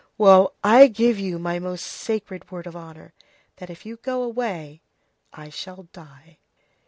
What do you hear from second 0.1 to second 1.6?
Well, I give you my